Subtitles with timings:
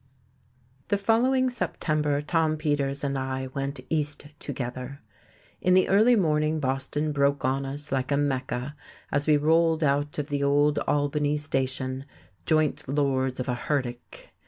[0.87, 4.99] The following September Tom Peters and I went East together.
[5.61, 8.75] In the early morning Boston broke on us like a Mecca
[9.11, 12.07] as we rolled out of the old Albany station,
[12.47, 14.33] joint lords of a "herdic."